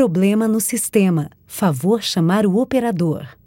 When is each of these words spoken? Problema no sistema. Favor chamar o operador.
Problema 0.00 0.48
no 0.48 0.60
sistema. 0.60 1.28
Favor 1.46 2.00
chamar 2.00 2.46
o 2.46 2.56
operador. 2.56 3.39